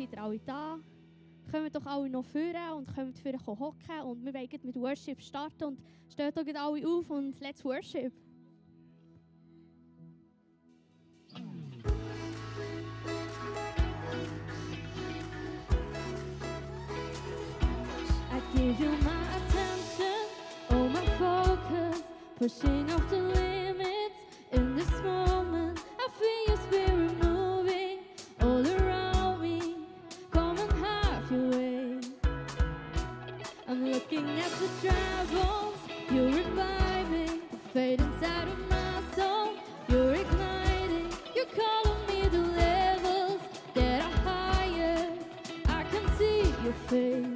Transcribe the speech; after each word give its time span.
seid 0.00 0.12
ihr 0.12 0.22
alle 0.22 0.38
da. 0.40 0.78
Kommt 1.50 1.74
doch 1.74 1.86
alle 1.86 2.08
noch 2.08 2.24
führen 2.24 2.72
und 2.76 2.94
kommt 2.94 3.18
für 3.18 3.34
euch 3.34 3.46
hocken 3.46 4.00
und 4.04 4.24
wir 4.24 4.32
wollen 4.32 4.48
mit 4.62 4.76
Worship 4.76 5.20
starten 5.20 5.64
und 5.64 5.80
steht 6.08 6.36
doch 6.36 6.46
alle 6.46 6.86
auf 6.86 7.10
und 7.10 7.38
let's 7.40 7.64
worship. 7.64 8.12
I 18.32 18.40
give 18.54 18.80
you 18.80 18.90
my 19.02 19.22
attention, 19.36 20.28
all 20.70 20.88
my 20.88 21.06
focus, 21.18 22.02
pushing 22.38 22.90
off 22.90 23.10
the 23.10 23.16
limit. 23.16 23.49
as 34.38 34.52
travels, 34.80 35.78
you're 36.10 36.26
reviving 36.26 37.40
fading 37.72 38.12
fade 38.20 38.48
of 38.48 38.68
my 38.68 39.02
soul. 39.14 39.54
You're 39.88 40.14
igniting, 40.14 41.08
you're 41.34 41.46
calling 41.46 42.06
me 42.08 42.28
to 42.28 42.38
levels 42.38 43.40
that 43.74 44.02
are 44.02 44.18
higher. 44.28 45.08
I 45.68 45.82
can 45.84 46.08
see 46.18 46.42
your 46.64 46.74
face. 46.88 47.29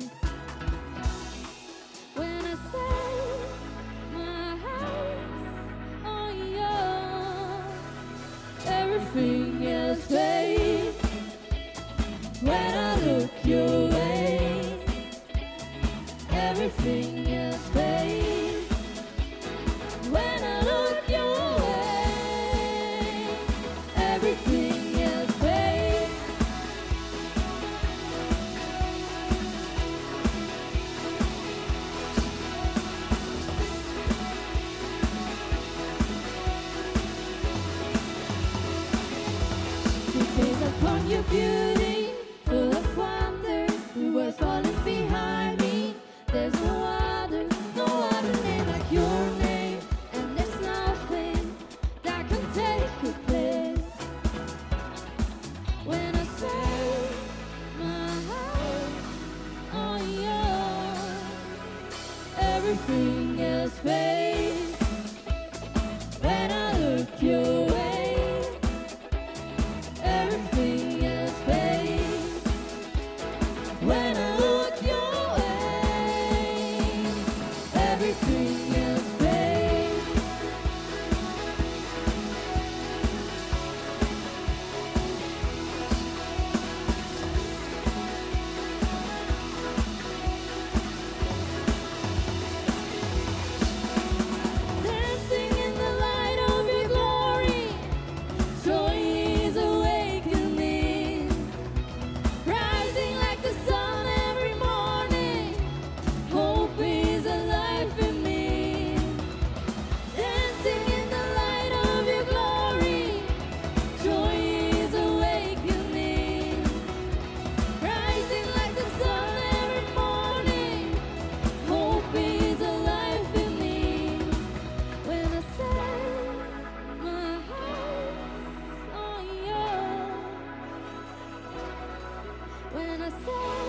myself 133.05 133.64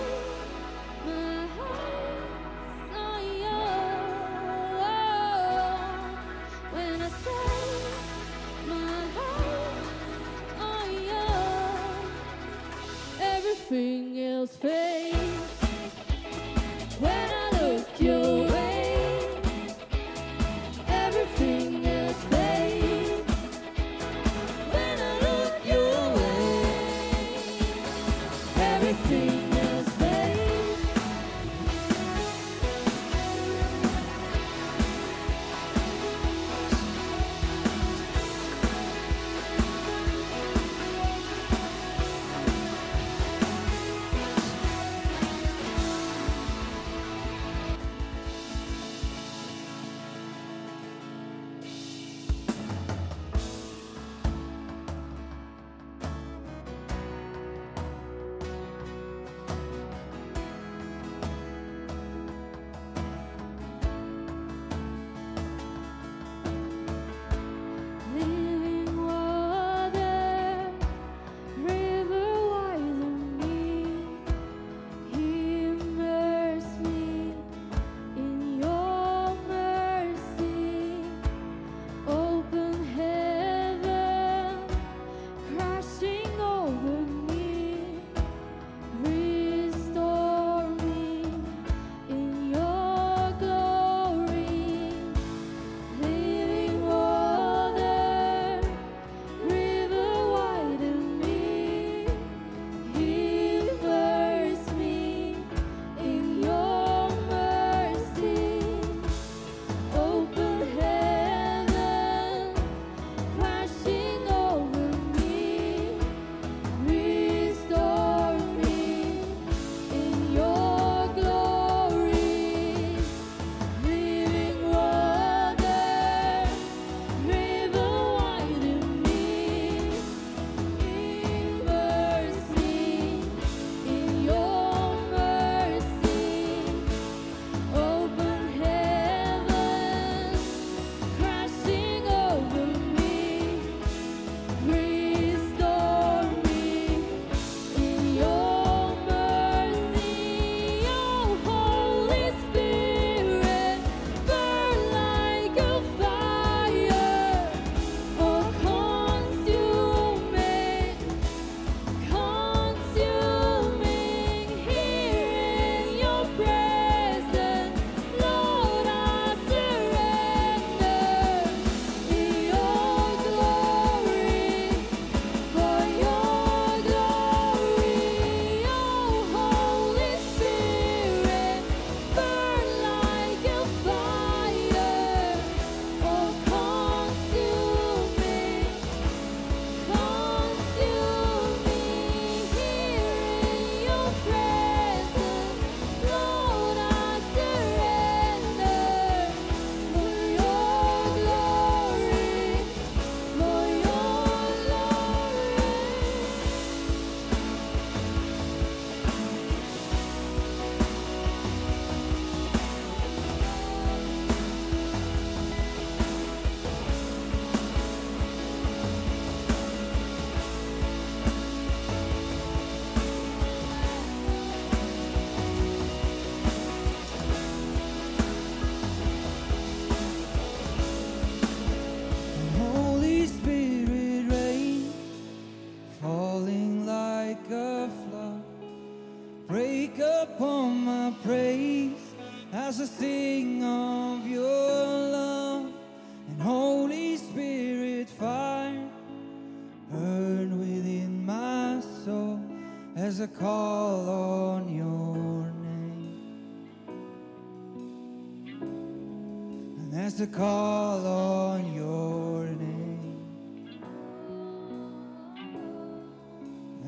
to 260.26 260.32
call 260.32 261.06
on 261.06 261.72
your 261.72 262.46
name, 262.46 263.26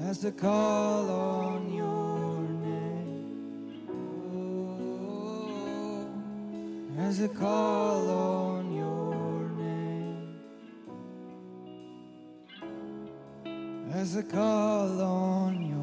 as 0.03 0.19
to 0.19 0.29
oh, 0.29 0.33
call 0.33 1.11
on 1.11 1.73
your 1.73 2.41
name, 2.67 2.97
as 6.99 7.19
to 7.19 7.29
call 7.29 8.11
on 8.11 8.73
your 8.75 9.49
name, 9.51 10.41
as 13.93 14.15
to 14.15 14.23
call 14.23 15.01
on 15.01 15.69
your 15.69 15.78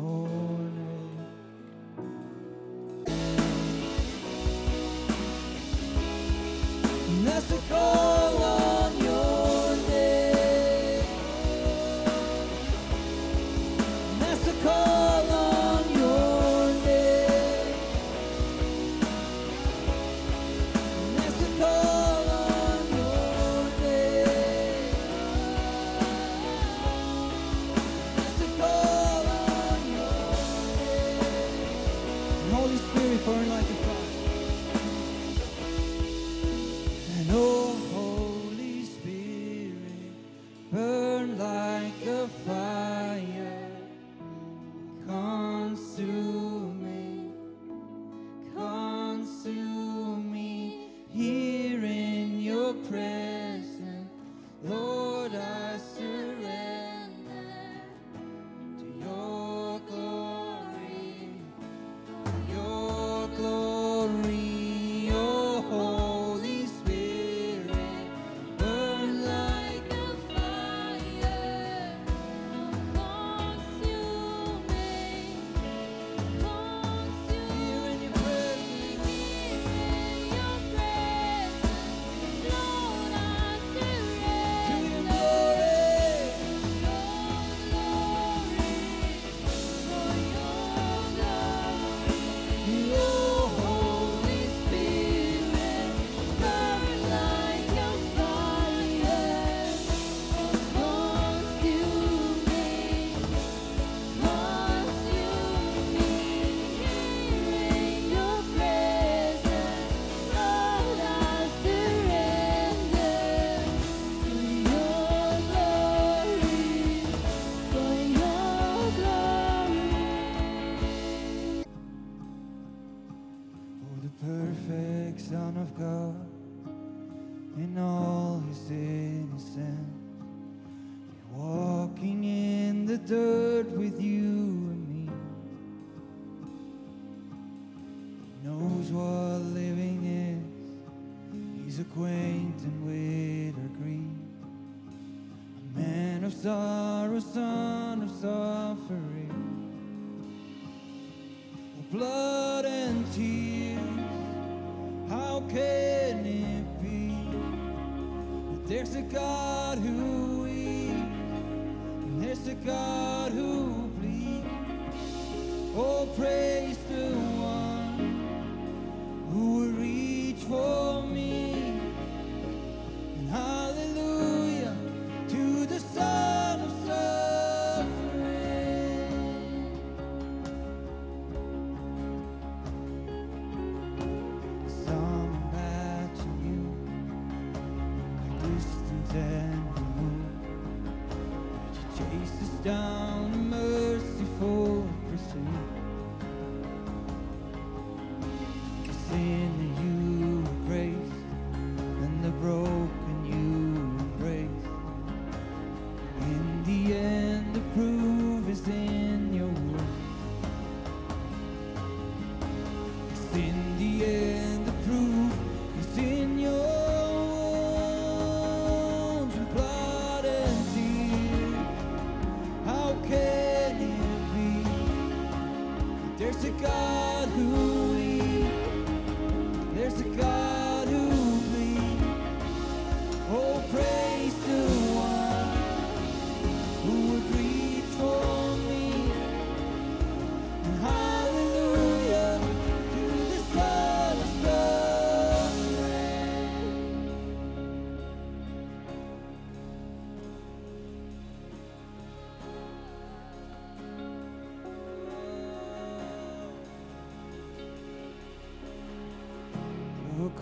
Oh, 165.77 166.07
praise 166.15 166.77
the 166.89 167.34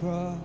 cross 0.03 0.37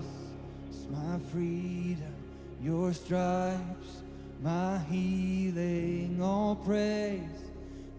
is 0.71 0.87
my 0.89 1.19
freedom, 1.33 2.15
your 2.63 2.93
stripes, 2.93 4.03
my 4.41 4.79
healing, 4.89 6.21
all 6.23 6.55
praise, 6.55 7.43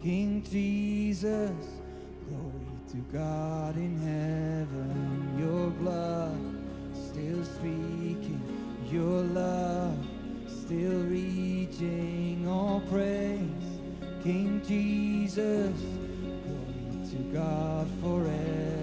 King 0.02 0.42
Jesus. 0.50 1.52
Glory 2.30 2.80
to 2.92 2.98
God 3.12 3.76
in 3.76 3.98
heaven, 3.98 5.36
your 5.38 5.70
blood 5.72 6.40
still 6.94 7.44
speaking, 7.44 8.42
your 8.90 9.22
love 9.24 9.98
still 10.48 11.04
reaching, 11.10 12.48
all 12.48 12.82
praise, 12.90 13.68
King 14.24 14.62
Jesus. 14.66 15.76
Glory 16.46 17.10
to 17.12 17.18
God 17.34 17.86
forever, 18.02 18.79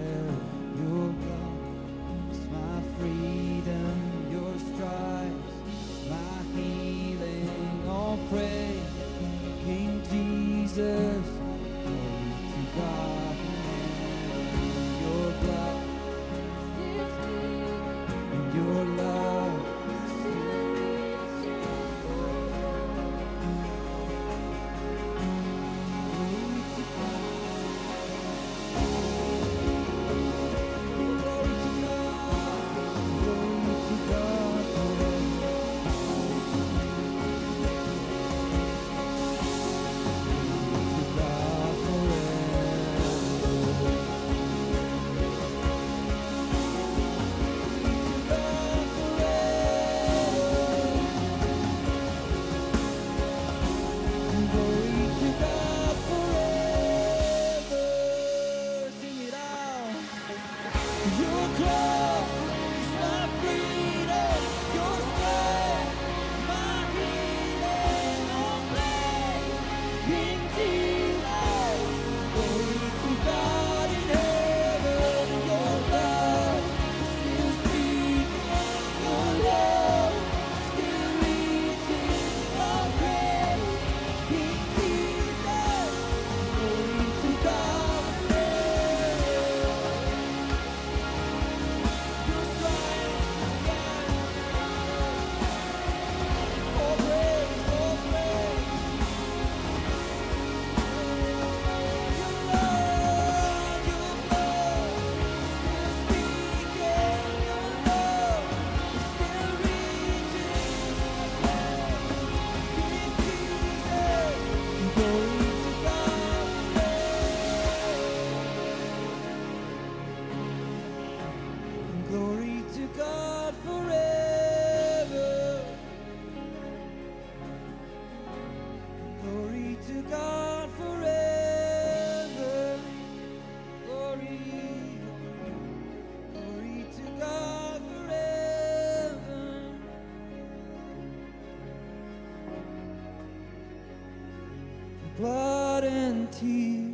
Blood 145.17 145.83
and 145.83 146.31
tears, 146.31 146.93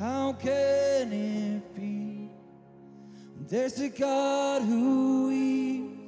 how 0.00 0.32
can 0.32 1.12
it 1.12 1.74
be? 1.76 2.28
There's 3.46 3.78
a 3.80 3.90
God 3.90 4.62
who 4.62 5.28
heals, 5.28 5.98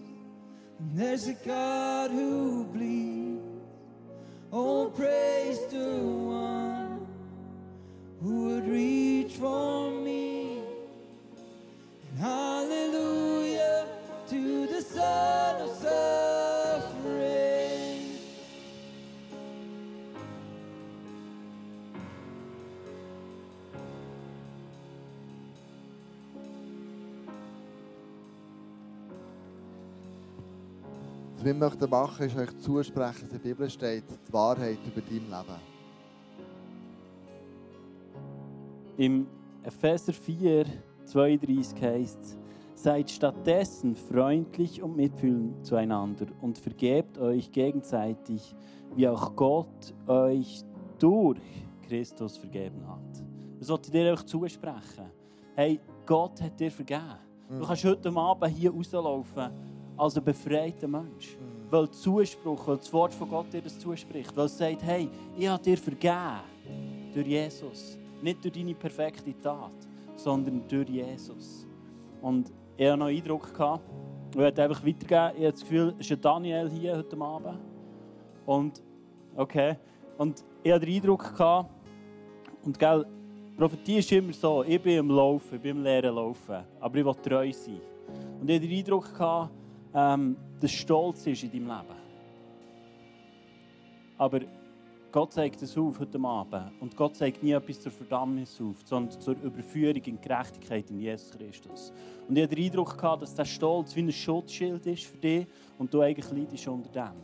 and 0.80 0.98
there's 0.98 1.28
a 1.28 1.34
God 1.34 2.10
who 2.10 2.64
bleeds. 2.64 3.62
Oh, 4.52 4.90
praise 4.90 5.60
the 5.70 5.98
one 5.98 7.06
who 8.20 8.46
would 8.46 8.66
reach 8.66 9.34
for 9.34 9.90
me. 9.90 9.91
Was 31.42 31.46
wir 31.46 31.54
möchten 31.54 31.90
machen, 31.90 32.26
ist 32.26 32.38
euch 32.38 32.56
zusprechen, 32.60 33.22
dass 33.22 33.32
in 33.32 33.42
der 33.42 33.48
Bibel 33.48 33.68
steht, 33.68 34.04
die 34.28 34.32
Wahrheit 34.32 34.78
über 34.86 35.00
dein 35.00 35.28
Leben. 35.28 35.60
Im 38.96 39.26
Epheser 39.64 40.12
4, 40.12 40.66
32 41.04 41.82
heißt 41.82 42.18
es, 42.22 42.38
Seid 42.76 43.10
stattdessen 43.10 43.96
freundlich 43.96 44.80
und 44.84 44.94
mitfühlend 44.94 45.66
zueinander 45.66 46.26
und 46.42 46.58
vergebt 46.58 47.18
euch 47.18 47.50
gegenseitig, 47.50 48.54
wie 48.94 49.08
auch 49.08 49.34
Gott 49.34 49.92
euch 50.06 50.62
durch 51.00 51.40
Christus 51.88 52.36
vergeben 52.36 52.86
hat. 52.86 53.24
Das 53.58 53.68
wollte 53.68 53.88
ich 53.88 53.92
dir 53.94 54.14
auch 54.14 54.22
zusprechen. 54.22 55.10
Hey, 55.56 55.80
Gott 56.06 56.40
hat 56.40 56.60
dir 56.60 56.70
vergeben. 56.70 57.18
Du 57.48 57.66
kannst 57.66 57.84
heute 57.84 58.14
Abend 58.14 58.56
hier 58.56 58.70
rauslaufen 58.70 59.71
als 60.02 60.16
ein 60.16 60.24
befreiter 60.24 60.88
Mensch. 60.88 61.36
Weil 61.70 61.86
der 61.86 61.92
Zuspruch, 61.92 62.66
weil 62.66 62.76
das 62.76 62.92
Wort 62.92 63.14
von 63.14 63.28
Gott 63.28 63.52
dir 63.52 63.62
das 63.62 63.78
zuspricht. 63.78 64.36
Weil 64.36 64.46
es 64.46 64.58
sagt, 64.58 64.82
hey, 64.82 65.08
ich 65.38 65.46
habe 65.46 65.62
dir 65.62 65.78
vergeben 65.78 66.40
durch 67.14 67.26
Jesus. 67.26 67.96
Nicht 68.20 68.42
durch 68.42 68.52
deine 68.52 68.74
perfekte 68.74 69.32
Tat, 69.40 69.70
sondern 70.16 70.62
durch 70.68 70.88
Jesus. 70.88 71.66
Und 72.20 72.52
ich 72.76 72.86
hatte 72.86 72.96
noch 72.96 73.06
einen 73.06 73.16
Eindruck. 73.16 73.54
Gehabt. 73.54 73.84
Ich 74.32 74.38
werde 74.38 74.64
einfach 74.64 74.84
weitergeben. 74.84 75.38
Ich 75.38 75.44
habe 75.44 75.52
das 75.52 75.60
Gefühl, 75.60 75.94
es 75.98 76.10
ist 76.10 76.24
Daniel 76.24 76.68
hier 76.68 76.96
heute 76.96 77.20
Abend. 77.20 77.58
Und, 78.44 78.82
okay. 79.36 79.76
Und 80.18 80.44
ich 80.64 80.72
hatte 80.72 80.84
den 80.84 80.96
Eindruck, 80.96 81.36
gehabt, 81.36 81.70
und 82.64 82.78
gell, 82.78 83.06
Prophetie 83.56 83.98
ist 83.98 84.10
immer 84.10 84.32
so, 84.32 84.64
ich 84.64 84.80
bin 84.80 84.98
im 84.98 85.10
Laufen, 85.10 85.56
ich 85.56 85.60
bin 85.60 85.76
im 85.76 85.82
leeren 85.82 86.14
Laufen, 86.14 86.64
aber 86.80 86.96
ich 86.96 87.04
will 87.04 87.14
treu 87.14 87.52
sein. 87.52 87.80
Und 88.40 88.48
ich 88.48 88.56
hatte 88.56 88.68
den 88.68 88.78
Eindruck, 88.78 89.12
gehabt, 89.12 89.50
ähm, 89.94 90.36
dass 90.60 90.70
Stolz 90.70 91.26
ist 91.26 91.42
in 91.42 91.50
deinem 91.50 91.66
Leben. 91.66 92.02
Aber 94.18 94.40
Gott 95.12 95.32
zeigt 95.32 95.60
es 95.60 95.76
auf 95.76 95.98
heute 96.00 96.18
Abend. 96.22 96.72
Und 96.80 96.96
Gott 96.96 97.16
zeigt 97.16 97.42
nie 97.42 97.52
etwas 97.52 97.80
zur 97.82 97.92
Verdammnis 97.92 98.58
auf, 98.60 98.76
sondern 98.84 99.20
zur 99.20 99.34
Überführung 99.42 100.02
in 100.04 100.20
Gerechtigkeit 100.20 100.88
in 100.90 101.00
Jesus 101.00 101.30
Christus. 101.36 101.92
Und 102.26 102.36
ich 102.36 102.42
hatte 102.42 102.54
den 102.54 102.64
Eindruck, 102.64 102.96
gehabt, 102.96 103.22
dass 103.22 103.34
der 103.34 103.44
Stolz 103.44 103.94
wie 103.94 104.00
ein 104.00 104.12
Schutzschild 104.12 104.86
ist 104.86 105.04
für 105.04 105.18
dich 105.18 105.46
und 105.78 105.92
du 105.92 106.00
eigentlich 106.00 106.30
leidest 106.30 106.66
unter 106.66 106.88
dem. 106.88 107.16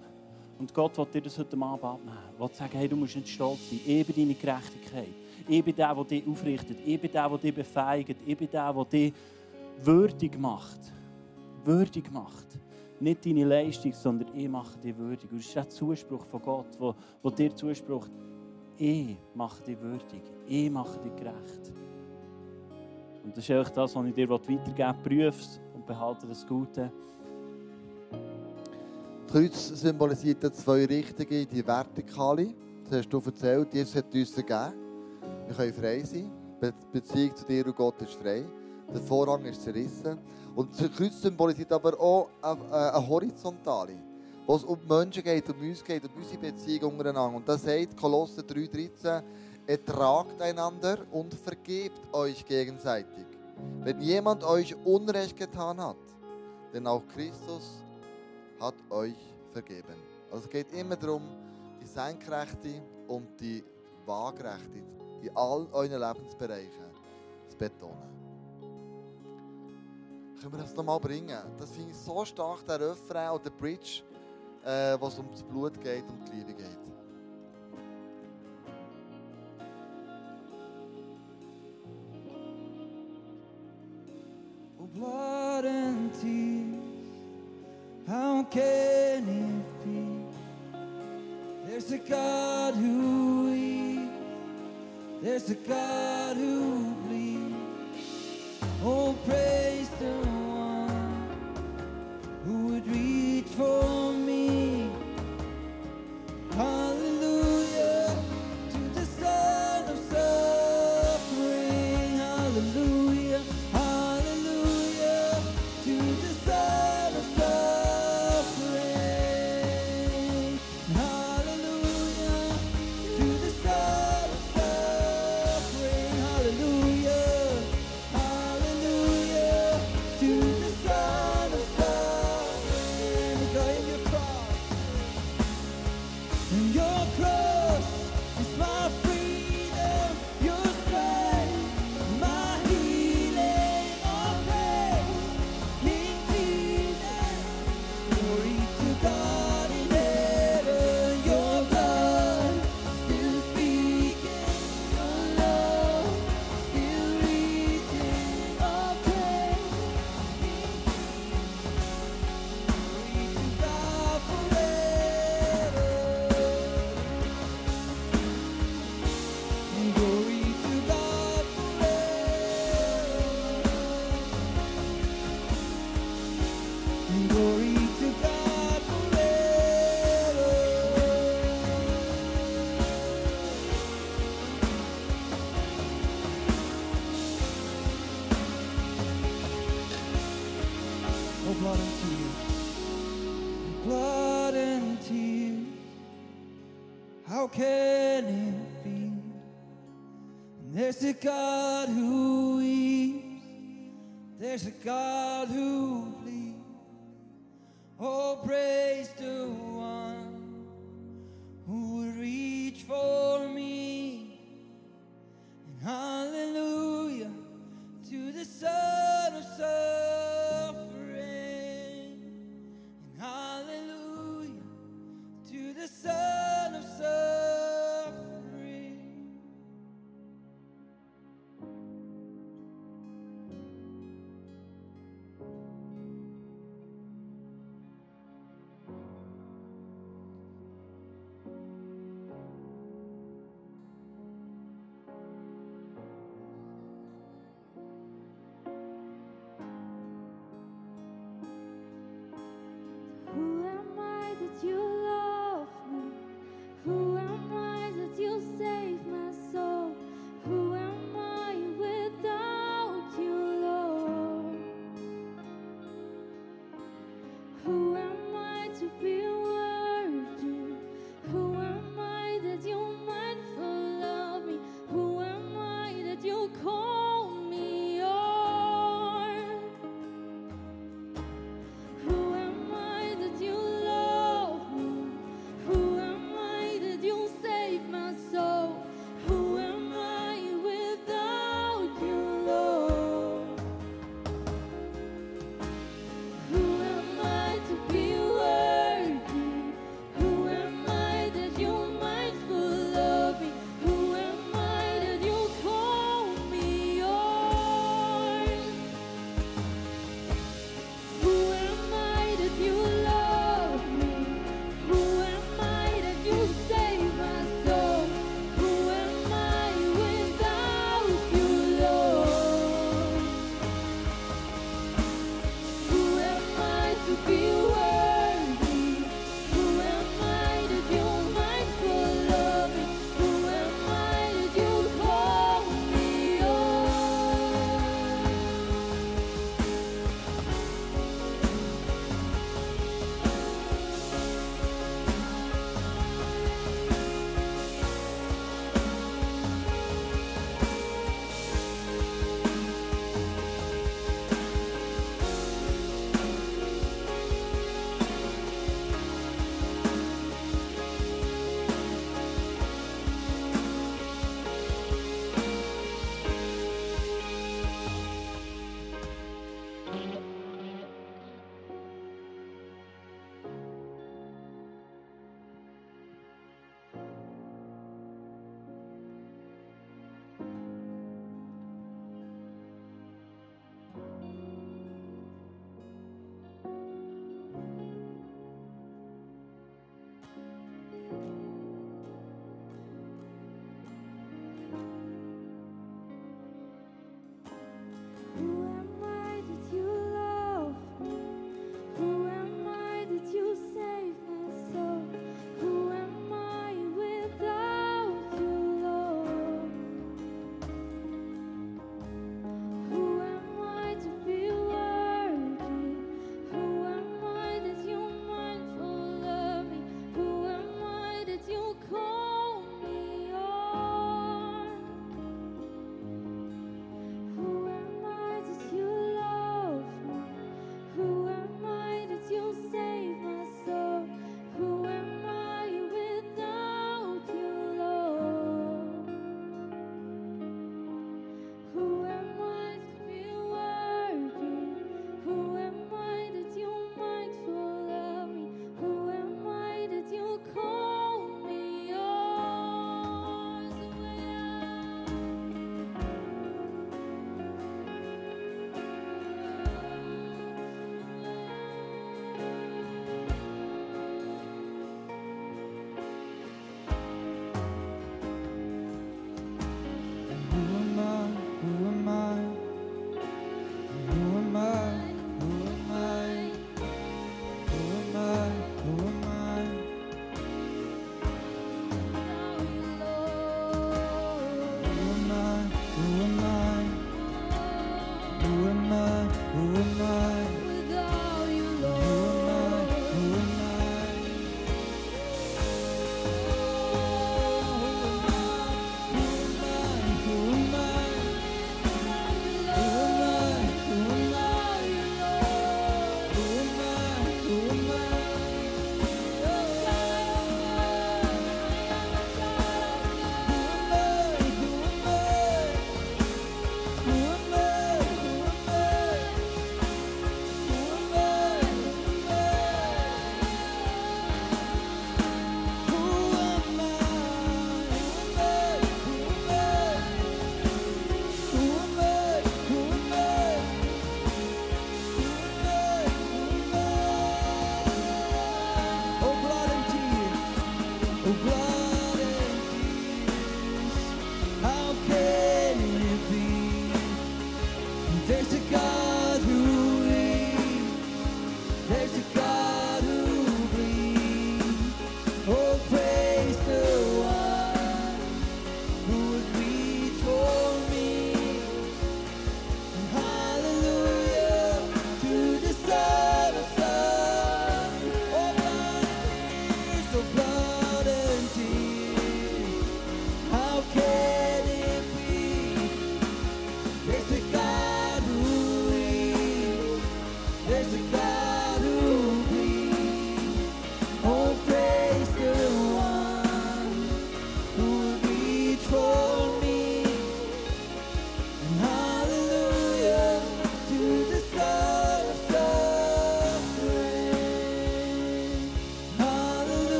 Und 0.58 0.74
Gott 0.74 0.98
will 0.98 1.06
dir 1.06 1.22
das 1.22 1.38
heute 1.38 1.56
Abend 1.56 1.84
abnehmen. 1.84 2.18
Er 2.36 2.40
will 2.40 2.54
sagen, 2.54 2.76
hey, 2.76 2.88
du 2.88 2.96
musst 2.96 3.16
nicht 3.16 3.28
stolz 3.28 3.70
sein. 3.70 3.80
Ich 3.86 4.06
bin 4.06 4.16
deine 4.16 4.34
Gerechtigkeit. 4.34 5.14
Ich 5.48 5.64
bin 5.64 5.74
der, 5.74 5.94
der 5.94 6.04
dich 6.04 6.26
aufrichtet. 6.26 6.78
Ich 6.84 7.00
bin 7.00 7.12
der, 7.12 7.28
der 7.28 7.38
dich 7.38 7.54
befeigt. 7.54 8.16
Ich 8.26 8.36
bin 8.36 8.50
der, 8.50 8.72
der 8.72 8.84
dich 8.84 9.12
würdig 9.82 10.38
macht. 10.38 10.80
Würdig 11.68 12.10
macht. 12.10 12.46
Nicht 12.98 13.26
deine 13.26 13.44
Leistung, 13.44 13.92
sondern 13.92 14.34
ich 14.34 14.48
mache 14.48 14.78
dich 14.78 14.96
würdig. 14.96 15.30
Und 15.30 15.38
das 15.38 15.46
ist 15.46 15.54
der 15.54 15.68
Zuspruch 15.68 16.24
von 16.24 16.40
Gott, 16.40 16.66
wo, 16.78 16.94
wo 17.22 17.30
dir 17.30 17.54
zuspricht, 17.54 18.10
ich 18.78 19.16
mache 19.34 19.62
dich 19.62 19.78
würdig. 19.78 20.22
Ich 20.46 20.70
mache 20.70 20.98
dich 20.98 21.14
gerecht. 21.14 21.72
Und 23.22 23.36
das 23.36 23.44
ist 23.44 23.50
eigentlich 23.50 23.68
das, 23.68 23.94
was 23.94 24.06
ich 24.06 24.14
dir 24.14 24.30
weitergeben 24.30 25.04
will. 25.04 25.30
Prüf 25.30 25.60
und 25.74 25.86
behalte 25.86 26.26
das 26.26 26.46
Gute. 26.46 26.90
Das 29.26 29.32
Kreuz 29.32 29.68
symbolisiert 29.68 30.56
zwei 30.56 30.86
Richtungen, 30.86 31.46
die 31.46 31.66
vertikale. 31.66 32.54
Das 32.84 33.00
hast 33.00 33.10
du 33.10 33.20
erzählt, 33.26 33.74
Jesus 33.74 33.94
hat 33.94 34.14
uns 34.14 34.34
gegeben. 34.34 34.72
Wir 35.46 35.54
können 35.54 35.74
frei 35.74 36.02
sein. 36.02 36.30
Die 36.62 36.72
Beziehung 36.92 37.36
zu 37.36 37.44
dir 37.44 37.66
und 37.66 37.76
Gott 37.76 38.00
ist 38.00 38.14
frei. 38.14 38.46
Der 38.90 39.02
Vorhang 39.02 39.44
ist 39.44 39.62
zerrissen. 39.62 40.18
Und 40.58 40.72
das 40.72 40.90
Kreuz 40.90 41.22
symbolisiert 41.22 41.70
aber 41.70 42.00
auch 42.00 42.30
eine, 42.42 42.92
eine 42.92 43.08
horizontale, 43.08 43.94
wo 44.44 44.56
es 44.56 44.64
um 44.64 44.76
Menschen 44.88 45.22
geht, 45.22 45.48
um 45.48 45.60
uns 45.60 45.84
geht, 45.84 46.04
um 46.04 46.10
unsere 46.16 46.36
Beziehung 46.36 46.98
untereinander. 46.98 47.36
Und 47.36 47.48
das 47.48 47.62
sagt 47.62 47.96
Kolosser 47.96 48.42
3,13, 48.42 49.22
ertragt 49.68 50.42
einander 50.42 51.06
und 51.12 51.32
vergebt 51.32 52.00
euch 52.12 52.44
gegenseitig. 52.44 53.24
Wenn 53.84 54.00
jemand 54.00 54.42
euch 54.42 54.74
Unrecht 54.84 55.36
getan 55.36 55.80
hat, 55.80 55.96
denn 56.74 56.88
auch 56.88 57.06
Christus 57.14 57.84
hat 58.58 58.74
euch 58.90 59.14
vergeben. 59.52 59.94
Also 60.28 60.46
es 60.46 60.50
geht 60.50 60.72
immer 60.72 60.96
darum, 60.96 61.22
die 61.80 61.86
Senkrechte 61.86 62.82
und 63.06 63.28
die 63.40 63.62
Waagrechte 64.04 64.82
in 65.22 65.30
all 65.36 65.68
euren 65.70 66.00
Lebensbereichen 66.00 66.90
zu 67.46 67.56
betonen. 67.56 68.17
Können 70.40 70.52
wir 70.52 70.60
das 70.60 70.74
nochmal 70.74 71.00
bringen? 71.00 71.36
Das 71.58 71.70
finde 71.70 71.90
ich 71.90 71.96
so 71.96 72.24
stark, 72.24 72.64
der 72.64 72.78
Refrain 72.80 73.30
oder 73.30 73.42
der 73.44 73.50
Bridge, 73.50 74.02
äh, 74.64 74.96
was 75.00 75.18
um 75.18 75.28
das 75.32 75.42
Blut 75.42 75.80
geht, 75.80 76.04
um 76.08 76.24
die 76.24 76.36
Liebe 76.36 76.54
geht. 76.54 76.78
Oh, 84.78 84.86
blood 84.86 85.64
and 85.64 86.12
tears, 86.20 86.78
how 88.06 88.44
can 88.48 89.26
it 89.26 89.84
be? 89.84 90.28
There's 91.66 91.90
a 91.90 91.98
God 91.98 92.74
who 92.74 93.50
weeps, 93.50 94.12
there's 95.20 95.50
a 95.50 95.56
God 95.56 96.36
who 96.36 96.94
bleeds. 97.08 97.56
Oh, 98.84 99.16
praise 99.26 99.77
the 99.98 100.04
one 100.04 101.28
who 102.44 102.66
would 102.68 102.86
reach 102.86 103.46
for 103.46 103.97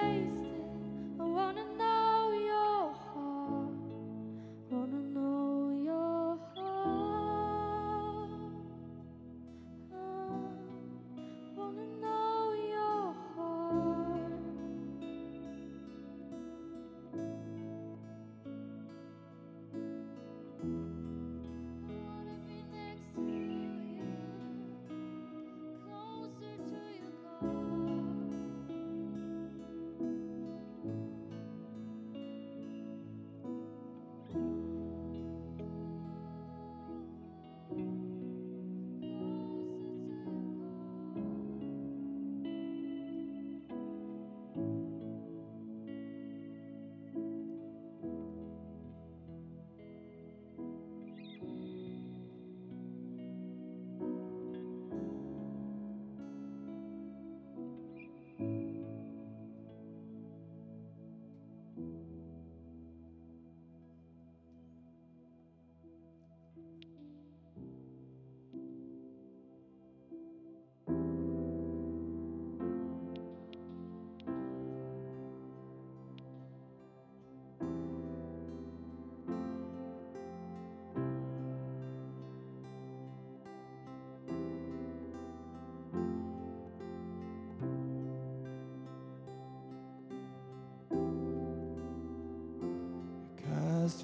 taste. 0.00 0.31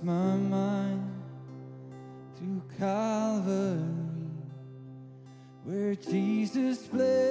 my 0.02 0.36
mind 0.36 1.10
through 2.36 2.62
Calvary, 2.78 3.80
where 5.64 5.94
Jesus 5.94 6.86
bled. 6.86 7.27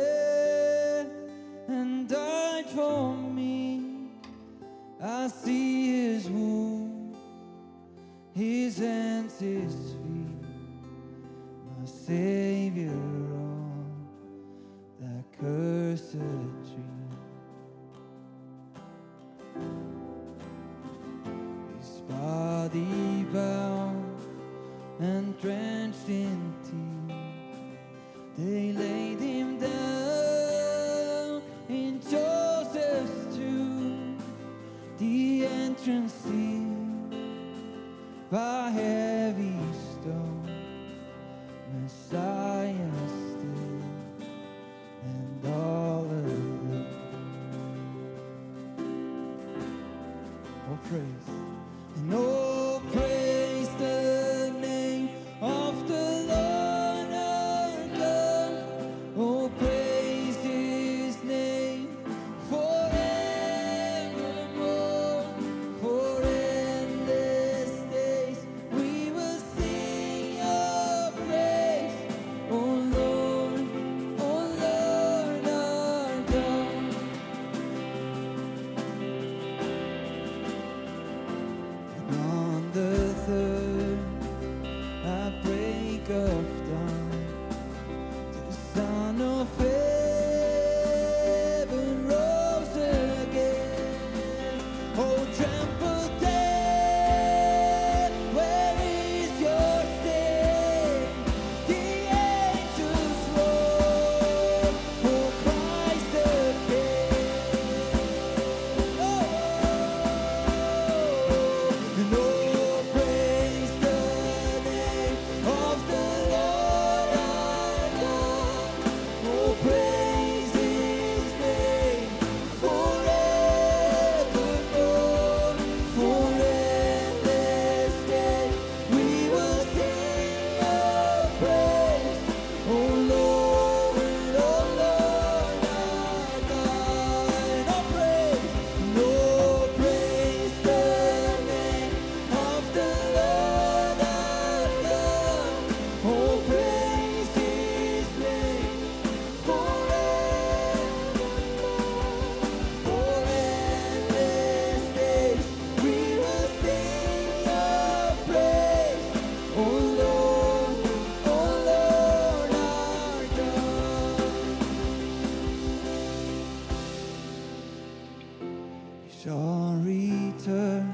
shall 169.24 169.82
return 169.84 170.94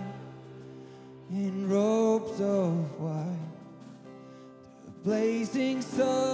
in 1.29 1.69
robes 1.69 2.39
of 2.39 2.99
white, 2.99 3.37
the 4.85 4.91
blazing 5.03 5.81
sun. 5.81 6.32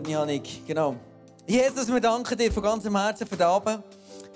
Siebni 0.00 0.14
Hanik, 0.14 0.66
genau. 0.66 0.96
Jesus, 1.46 1.88
wir 1.88 2.00
danken 2.00 2.38
dir 2.38 2.50
von 2.50 2.62
ganzem 2.62 2.96
Herzen 2.96 3.26
für 3.26 3.36
den 3.36 3.46
Abend. 3.46 3.84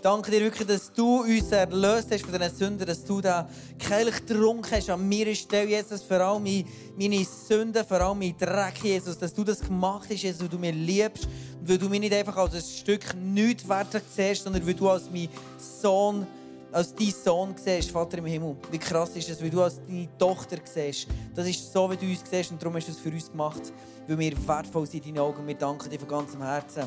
Danke 0.03 0.31
dir 0.31 0.41
wirklich, 0.41 0.69
dass 0.69 0.93
du 0.93 1.23
uns 1.23 1.51
erlöst 1.53 2.09
hast 2.11 2.23
von 2.23 2.39
diesen 2.39 2.55
Sünden, 2.55 2.87
dass 2.87 3.03
du 3.03 3.23
da 3.23 3.49
Kelch 3.79 4.27
getrunken 4.27 4.71
hast 4.71 4.91
an 4.91 5.09
meiner 5.09 5.35
Stelle, 5.35 5.71
Jesus, 5.71 6.03
vor 6.03 6.21
allem 6.21 6.43
meine, 6.43 7.25
Sünden, 7.25 7.83
vor 7.83 7.99
allem 7.99 8.19
mein 8.19 8.37
Dreck, 8.37 8.75
Jesus, 8.83 9.19
dass 9.19 9.33
du 9.33 9.43
das 9.43 9.61
gemacht 9.61 10.07
hast, 10.11 10.23
Jesus, 10.23 10.43
weil 10.43 10.49
du 10.49 10.59
mich 10.59 10.75
liebst 10.75 11.29
und 11.61 11.67
weil 11.71 11.79
du 11.79 11.89
mich 11.89 12.01
nicht 12.01 12.13
einfach 12.13 12.37
als 12.37 12.55
ein 12.57 12.61
Stück 12.61 13.15
nichts 13.15 13.67
werter 13.67 14.03
siehst, 14.15 14.45
sondern 14.45 14.67
weil 14.67 14.75
du 14.75 14.91
als 14.91 15.09
mein 15.11 15.31
Sohn 15.81 16.27
als 16.75 16.93
dein 16.93 17.15
Sohn 17.25 17.55
siehst, 17.57 17.91
Vater 17.91 18.19
im 18.19 18.27
Himmel. 18.27 18.57
Wie 18.71 18.79
krass 18.79 19.11
ist 19.15 19.31
das, 19.31 19.41
wie 19.41 19.49
du 19.49 19.63
als 19.63 19.81
deine 19.87 20.09
Tochter 20.19 20.57
siehst. 20.65 21.07
Das 21.35 21.47
ist 21.47 21.73
so, 21.73 21.89
wie 21.91 21.97
du 21.97 22.07
uns 22.07 22.23
siehst 22.29 22.51
und 22.51 22.61
darum 22.61 22.75
hast 22.75 22.89
du 22.89 22.93
es 22.93 22.99
für 22.99 23.11
uns 23.11 23.31
gemacht, 23.31 23.63
weil 24.09 24.19
wir 24.19 24.49
wertvoll 24.49 24.87
sind 24.87 25.07
in 25.07 25.15
deinen 25.15 25.25
Augen. 25.25 25.47
Wir 25.47 25.55
danken 25.55 25.89
dir 25.89 26.01
von 26.01 26.09
ganzem 26.09 26.43
Herzen. 26.43 26.83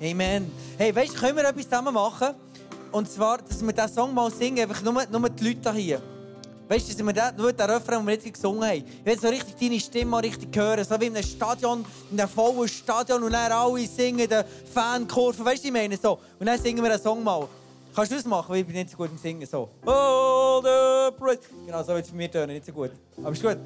Amen. 0.00 0.50
Hey, 0.78 0.94
weißt 0.94 1.14
du, 1.14 1.18
können 1.18 1.36
wir 1.36 1.44
etwas 1.44 1.64
zusammen 1.64 1.92
machen? 1.92 2.34
Und 2.92 3.10
zwar, 3.10 3.38
dass 3.38 3.62
wir 3.62 3.72
diesen 3.72 3.88
Song 3.92 4.14
mal 4.14 4.30
singen, 4.30 4.60
einfach 4.60 4.82
nur, 4.82 5.04
nur 5.06 5.28
die 5.28 5.48
Leute 5.48 5.72
hier. 5.74 6.02
Weißt 6.68 6.88
du, 6.88 6.94
dass 6.94 7.06
wir 7.06 7.12
den, 7.12 7.36
nur 7.36 7.52
den 7.52 7.70
Refrain, 7.70 7.98
den 7.98 8.06
wir 8.06 8.14
jetzt 8.14 8.32
gesungen 8.32 8.66
haben, 8.66 8.84
ich 8.86 9.04
will 9.04 9.20
so 9.20 9.28
richtig 9.28 9.54
deine 9.60 9.78
Stimme 9.78 10.10
mal 10.12 10.20
richtig 10.20 10.56
hören. 10.56 10.82
So 10.82 10.98
wie 10.98 11.06
in 11.06 11.14
einem 11.14 11.26
Stadion, 11.26 11.84
in 12.10 12.18
einem 12.18 12.28
vollen 12.30 12.68
Stadion 12.68 13.22
und 13.22 13.32
dann 13.32 13.52
alle 13.52 13.86
singen, 13.86 14.26
den 14.26 14.44
Fankurven. 14.72 15.44
Weißt 15.44 15.62
du, 15.62 15.68
ich 15.68 15.74
meine? 15.74 15.96
So. 15.96 16.18
Und 16.38 16.46
dann 16.46 16.58
singen 16.58 16.82
wir 16.82 16.90
einen 16.90 17.02
Song 17.02 17.22
mal. 17.22 17.46
Kannst 17.96 18.12
du 18.12 18.16
das 18.16 18.24
machen? 18.26 18.50
Weil 18.50 18.58
ich 18.58 18.66
bin 18.66 18.74
nicht 18.76 18.90
so 18.90 18.96
gut 18.98 19.10
im 19.10 19.16
Singen. 19.16 19.46
So. 19.46 19.70
All 19.86 20.60
the 20.62 21.16
praise. 21.18 21.40
Genau, 21.64 21.82
so 21.82 21.94
wird 21.94 22.04
es 22.04 22.10
bei 22.10 22.16
mir 22.18 22.30
tönen, 22.30 22.52
nicht 22.54 22.66
so 22.66 22.72
gut. 22.72 22.90
Aber 23.16 23.30
ist 23.32 23.42
gut. 23.42 23.56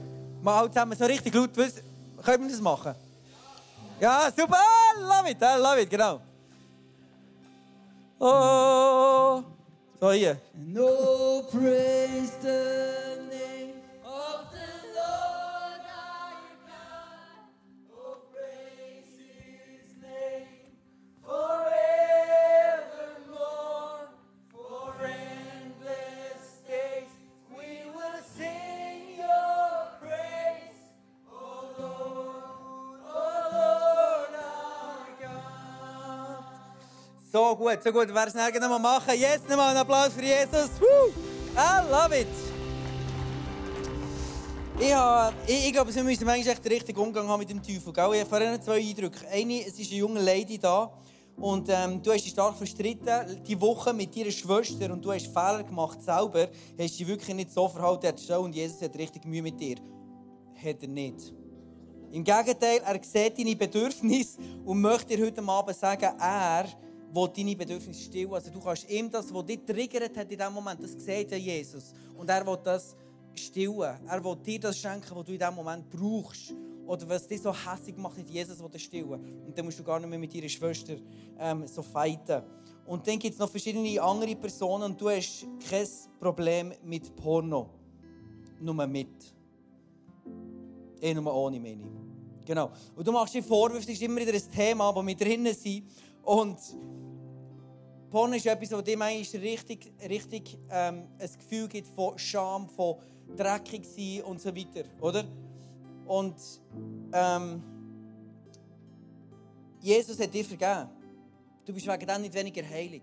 Mal 0.40 0.56
alle 0.60 0.68
zusammen 0.70 0.96
so 0.96 1.04
richtig 1.04 1.34
laut. 1.34 1.50
Was- 1.56 1.82
Können 2.24 2.44
wir 2.44 2.50
das 2.52 2.60
machen? 2.60 2.94
Ja, 4.00 4.30
super! 4.34 4.56
I 4.56 5.00
love 5.00 5.30
it, 5.30 5.36
I 5.42 5.58
love 5.60 5.80
it, 5.82 5.90
genau. 5.90 6.20
Oh. 8.20 9.42
So, 10.00 10.12
hier. 10.12 10.38
No 10.54 11.42
praise 11.50 12.30
gut, 37.70 37.84
so 37.84 37.92
gut. 37.92 38.08
Wer 38.12 38.26
es 38.26 38.34
nachher 38.34 38.60
noch 38.60 38.68
mal 38.68 38.78
machen? 38.78 39.14
Jetzt 39.16 39.48
nochmal 39.48 39.68
einen 39.68 39.78
Applaus 39.78 40.08
für 40.08 40.22
Jesus. 40.22 40.70
Woo! 40.80 41.10
I 41.54 41.90
love 41.90 42.18
it. 42.18 42.26
Ich, 44.80 44.92
habe, 44.92 45.34
ich, 45.46 45.66
ich 45.66 45.72
glaube, 45.72 45.94
wir 45.94 46.02
müssen 46.02 46.24
manchmal 46.24 46.52
echt 46.52 46.64
den 46.64 46.72
richtigen 46.72 46.98
Umgang 46.98 47.28
haben 47.28 47.38
mit 47.38 47.50
dem 47.50 47.62
Teufel. 47.62 47.92
Gell? 47.92 48.10
Ich 48.14 48.20
habe 48.20 48.26
vorhin 48.26 48.62
zwei 48.62 48.78
Eindrücke. 48.78 49.28
Eine, 49.30 49.60
es 49.60 49.78
ist 49.78 49.90
eine 49.90 50.00
junge 50.00 50.20
Lady 50.20 50.58
da 50.58 50.90
und 51.36 51.68
ähm, 51.68 52.02
du 52.02 52.12
hast 52.12 52.24
dich 52.24 52.32
stark 52.32 52.56
verstritten, 52.56 53.42
die 53.46 53.60
Woche 53.60 53.92
mit 53.92 54.16
deiner 54.16 54.30
Schwester 54.30 54.92
und 54.92 55.04
du 55.04 55.12
hast 55.12 55.26
Fehler 55.26 55.62
gemacht 55.62 56.02
selber, 56.02 56.48
hast 56.78 56.98
dich 56.98 57.06
wirklich 57.06 57.34
nicht 57.36 57.52
so 57.52 57.68
verhalten 57.68 58.14
du 58.26 58.40
und 58.40 58.54
Jesus 58.54 58.80
hat 58.82 58.96
richtig 58.96 59.24
Mühe 59.26 59.42
mit 59.42 59.60
dir. 59.60 59.76
Hat 60.56 60.82
er 60.82 60.88
nicht. 60.88 61.32
Im 62.10 62.24
Gegenteil, 62.24 62.80
er 62.84 63.00
sieht 63.02 63.38
deine 63.38 63.54
Bedürfnisse 63.54 64.38
und 64.64 64.80
möchte 64.80 65.16
dir 65.16 65.24
heute 65.24 65.42
Abend 65.42 65.76
sagen, 65.76 66.10
er 66.18 66.66
will 67.12 67.28
deine 67.28 67.56
Bedürfnisse 67.56 68.02
stillen. 68.02 68.32
Also 68.32 68.50
du 68.50 68.60
kannst 68.60 68.88
ihm 68.88 69.10
das, 69.10 69.32
was 69.32 69.44
dich 69.44 69.60
triggert 69.64 70.16
hat 70.16 70.30
in 70.30 70.38
diesem 70.38 70.52
Moment, 70.52 70.82
das 70.82 70.92
sieht 70.92 71.32
Jesus. 71.32 71.92
Und 72.16 72.28
er 72.28 72.46
will 72.46 72.58
das 72.62 72.96
stillen. 73.34 73.98
Er 74.06 74.24
will 74.24 74.36
dir 74.36 74.60
das 74.60 74.78
schenken, 74.78 75.14
was 75.14 75.24
du 75.24 75.32
in 75.32 75.38
diesem 75.38 75.54
Moment 75.54 75.88
brauchst. 75.90 76.54
Oder 76.86 77.08
was 77.08 77.26
dich 77.26 77.40
so 77.40 77.54
hässlich 77.54 77.96
macht, 77.96 78.18
hat 78.18 78.28
Jesus 78.28 78.58
will 78.60 78.68
das 78.70 78.82
stillen. 78.82 79.44
Und 79.46 79.56
dann 79.56 79.64
musst 79.64 79.78
du 79.78 79.84
gar 79.84 80.00
nicht 80.00 80.08
mehr 80.08 80.18
mit 80.18 80.34
deiner 80.34 80.48
Schwester 80.48 80.96
ähm, 81.38 81.66
so 81.66 81.82
fighten. 81.82 82.42
Und 82.86 83.06
dann 83.06 83.18
gibt 83.18 83.34
es 83.34 83.38
noch 83.38 83.48
verschiedene 83.48 84.00
andere 84.02 84.34
Personen 84.34 84.82
und 84.84 85.00
du 85.00 85.08
hast 85.08 85.46
kein 85.68 85.86
Problem 86.18 86.72
mit 86.82 87.14
Porno. 87.14 87.70
Nur 88.60 88.86
mit. 88.86 89.08
Eh 91.00 91.14
nur 91.14 91.32
ohne 91.32 91.60
meine. 91.60 91.84
Genau. 92.44 92.72
Und 92.96 93.06
du 93.06 93.12
machst 93.12 93.34
dir 93.34 93.42
Vorwürfe, 93.42 93.86
das 93.86 93.94
ist 93.94 94.02
immer 94.02 94.20
wieder 94.20 94.34
ein 94.34 94.52
Thema, 94.52 94.92
wo 94.94 95.06
wir 95.06 95.14
drinnen 95.14 95.54
sind. 95.54 95.84
Und 96.24 96.58
Porno 98.10 98.34
ist 98.34 98.46
etwas, 98.46 98.70
das 98.70 98.82
dir 98.82 98.98
manchmal 98.98 99.42
richtig, 99.42 99.92
richtig 100.08 100.58
ähm, 100.68 101.04
ein 101.18 101.30
Gefühl 101.38 101.68
gibt 101.68 101.86
von 101.86 102.18
Scham, 102.18 102.68
von 102.68 102.96
dreckig 103.36 103.86
sein 103.86 104.22
und 104.24 104.40
so 104.40 104.54
weiter, 104.54 104.84
oder? 105.00 105.24
Und 106.06 106.34
ähm, 107.12 107.62
Jesus 109.80 110.18
hat 110.18 110.34
dir 110.34 110.44
vergeben. 110.44 110.90
Du 111.64 111.72
bist 111.72 111.86
wegen 111.86 112.06
dem 112.06 112.22
nicht 112.22 112.34
weniger 112.34 112.68
heilig. 112.68 113.02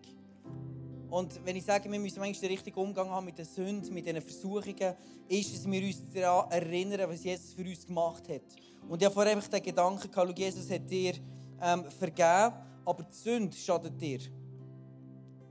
Und 1.10 1.40
wenn 1.46 1.56
ich 1.56 1.64
sage, 1.64 1.90
wir 1.90 2.00
müssen 2.00 2.20
manchmal 2.20 2.42
den 2.42 2.52
richtigen 2.52 2.78
Umgang 2.78 3.10
haben 3.10 3.26
mit 3.26 3.38
den 3.38 3.46
Sünden, 3.46 3.94
mit 3.94 4.06
den 4.06 4.22
Versuchungen, 4.22 4.94
ist, 5.30 5.56
dass 5.56 5.72
wir 5.72 5.82
uns 5.82 6.02
daran 6.14 6.52
erinnern, 6.52 7.10
was 7.10 7.24
Jesus 7.24 7.54
für 7.54 7.64
uns 7.64 7.88
gemacht 7.88 8.28
hat. 8.28 8.42
Und 8.90 9.02
ich 9.02 9.06
habe 9.06 9.14
vorher 9.14 9.32
einfach 9.34 9.48
den 9.48 9.64
Gedanken 9.64 10.12
gehabt, 10.12 10.38
Jesus 10.38 10.70
hat 10.70 10.90
dir 10.90 11.14
ähm, 11.62 11.86
vergeben, 11.98 12.56
aber 12.84 13.04
die 13.04 13.16
Sünde 13.16 13.56
schadet 13.56 14.00
dir. 14.02 14.20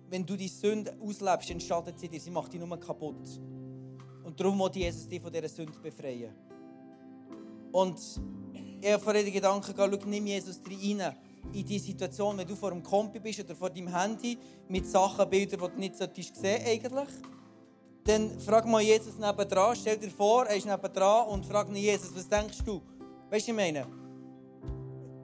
Wenn 0.08 0.24
du 0.24 0.36
die 0.36 0.48
Sünde 0.48 0.96
auslebst, 1.00 1.50
dann 1.50 1.60
schadet 1.60 1.98
sie 1.98 2.08
dir, 2.08 2.20
sie 2.20 2.30
macht 2.30 2.52
dich 2.52 2.60
nur 2.60 2.78
kaputt. 2.78 3.40
Und 4.24 4.38
darum 4.38 4.58
will 4.58 4.70
Jesus 4.74 5.08
dich 5.08 5.20
von 5.20 5.32
dieser 5.32 5.48
Sünde 5.48 5.78
befreien. 5.78 6.34
Und 7.72 7.98
ich 8.80 8.92
habe 8.92 9.02
vorhin 9.02 9.24
den 9.24 9.34
Gedanken 9.34 9.74
gehabt, 9.74 9.98
schau, 10.00 10.08
nimm 10.08 10.26
Jesus 10.26 10.60
rein 10.66 11.14
in 11.52 11.64
die 11.64 11.78
Situation, 11.78 12.36
wenn 12.36 12.46
du 12.46 12.56
vor 12.56 12.72
einem 12.72 12.82
Kompi 12.82 13.20
bist 13.20 13.40
oder 13.40 13.54
vor 13.54 13.70
deinem 13.70 13.88
Handy 13.88 14.36
mit 14.68 14.86
Sachen, 14.86 15.28
Bildern, 15.28 15.60
die 15.60 15.74
du 15.74 15.80
nicht 15.80 15.96
solltest 15.96 16.36
sehen 16.36 16.60
eigentlich. 16.66 17.08
Dann 18.04 18.38
frag 18.40 18.66
mal 18.66 18.82
Jesus 18.82 19.18
nebendran, 19.18 19.74
stell 19.76 19.96
dir 19.96 20.10
vor, 20.10 20.46
er 20.46 20.56
ist 20.56 20.66
nebendran 20.66 21.28
und 21.28 21.44
frag 21.44 21.68
ihn, 21.68 21.76
Jesus, 21.76 22.14
was 22.14 22.28
denkst 22.28 22.58
du? 22.64 22.80
Weißt 23.30 23.48
du, 23.48 23.50
ich 23.50 23.56
meine? 23.56 24.05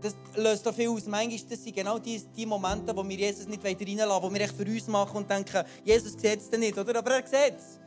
Das 0.03 0.17
löst 0.35 0.67
da 0.67 0.73
viel 0.73 0.89
aus. 0.89 1.07
Manchmal 1.07 1.39
das 1.49 1.63
sind 1.63 1.75
genau 1.75 1.99
die, 1.99 2.21
die 2.37 2.45
Momente, 2.45 2.95
wo 2.95 3.09
wir 3.09 3.17
Jesus 3.17 3.47
nicht 3.47 3.65
reinlassen, 3.65 4.23
wo 4.23 4.33
wir 4.35 4.41
echt 4.41 4.57
für 4.57 4.65
uns 4.65 4.89
machen 4.89 5.19
und 5.19 5.31
denken, 5.31 5.63
Jesus 5.85 6.13
sieht 6.13 6.41
es 6.41 6.51
nicht, 6.59 6.77
oder? 6.77 6.99
Aber 6.99 7.13
er 7.13 7.27
sieht 7.27 7.57
es. 7.57 7.79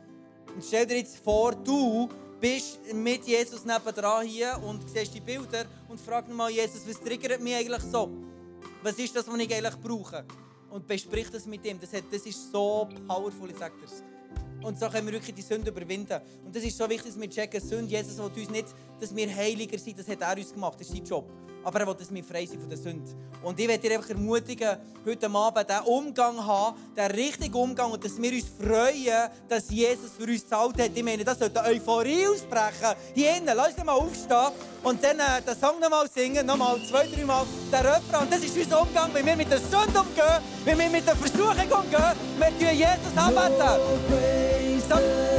Und 0.54 0.64
stell 0.64 0.86
dir 0.86 0.96
jetzt 0.96 1.18
vor, 1.18 1.54
du 1.54 2.08
bist 2.40 2.78
mit 2.94 3.26
Jesus 3.26 3.64
nebendran 3.64 4.26
hier 4.26 4.58
und 4.66 4.88
siehst 4.88 5.14
die 5.14 5.20
Bilder 5.20 5.66
und 5.88 6.00
frag 6.00 6.28
ihn 6.28 6.34
mal, 6.34 6.50
Jesus, 6.50 6.88
was 6.88 7.00
triggert 7.00 7.40
mich 7.40 7.54
eigentlich 7.54 7.82
so? 7.82 8.10
Was 8.82 8.98
ist 8.98 9.14
das, 9.14 9.28
was 9.28 9.38
ich 9.38 9.54
eigentlich 9.54 9.76
brauche? 9.76 10.24
Und 10.70 10.86
besprich 10.86 11.30
das 11.30 11.46
mit 11.46 11.64
ihm. 11.66 11.78
Das, 11.78 11.92
hat, 11.92 12.04
das 12.10 12.22
ist 12.22 12.50
so 12.50 12.88
powerful, 13.06 13.50
ich 13.50 13.58
sag 13.58 13.72
dir's. 13.78 14.02
Und 14.62 14.78
so 14.78 14.88
können 14.88 15.06
wir 15.06 15.14
wirklich 15.14 15.34
die 15.34 15.42
Sünde 15.42 15.70
überwinden. 15.70 16.20
Und 16.44 16.54
das 16.54 16.64
ist 16.64 16.76
so 16.76 16.88
wichtig, 16.88 17.12
dass 17.12 17.20
wir 17.20 17.30
checken, 17.30 17.60
Sünde, 17.60 17.90
Jesus 17.90 18.16
will 18.18 18.24
uns 18.24 18.50
nicht, 18.50 18.68
dass 18.98 19.14
wir 19.14 19.34
heiliger 19.34 19.78
sind, 19.78 19.98
das 19.98 20.08
hat 20.08 20.20
er 20.20 20.36
uns 20.36 20.52
gemacht, 20.52 20.80
das 20.80 20.88
ist 20.88 20.96
sein 20.96 21.04
Job. 21.04 21.30
Aber 21.66 21.80
er 21.80 21.86
will, 21.88 21.96
dass 21.98 22.14
wir 22.14 22.22
frei 22.22 22.46
sind 22.46 22.60
von 22.60 22.68
der 22.68 22.78
Sünde. 22.78 23.10
Und 23.42 23.58
ich 23.58 23.66
werde 23.66 23.88
dir 23.88 23.96
einfach 23.96 24.10
ermutigen, 24.10 24.76
heute 25.04 25.28
Abend 25.28 25.68
diesen 25.68 25.82
Umgang 25.82 26.46
haben, 26.46 26.76
den 26.96 27.10
richtigen 27.10 27.54
Umgang, 27.54 27.90
und 27.90 28.04
dass 28.04 28.22
wir 28.22 28.32
uns 28.32 28.46
freuen, 28.56 29.28
dass 29.48 29.68
Jesus 29.68 30.12
für 30.16 30.30
uns 30.30 30.42
gezahlt 30.42 30.80
hat. 30.80 30.90
Ich 30.94 31.02
meine, 31.02 31.24
das 31.24 31.40
sollte 31.40 31.60
Euphorie 31.64 32.24
ausbrechen. 32.28 32.94
Hier 33.16 33.36
innen, 33.36 33.56
lass 33.56 33.74
uns 33.74 33.84
mal 33.84 33.94
aufstehen 33.94 34.52
und 34.84 35.02
dann 35.02 35.18
äh, 35.18 35.42
den 35.44 35.58
Song 35.58 35.80
nochmal 35.80 36.08
singen, 36.08 36.46
nochmal 36.46 36.78
zwei, 36.88 37.08
drei 37.08 37.24
Mal 37.24 37.44
den 37.72 37.80
Refrain. 37.80 38.22
Und 38.22 38.32
das 38.32 38.44
ist 38.44 38.56
unser 38.56 38.82
Umgang, 38.82 39.12
wenn 39.12 39.26
wir 39.26 39.34
mit 39.34 39.50
der 39.50 39.58
Sünde 39.58 39.98
umgehen, 39.98 40.38
wenn 40.64 40.78
wir 40.78 40.88
mit 40.88 41.04
der 41.04 41.16
Versuchung 41.16 41.48
umgehen. 41.50 42.14
Wir 42.38 42.58
tun 42.60 42.78
Jesus 42.78 43.16
anbeten. 43.16 44.06
praise 44.88 45.35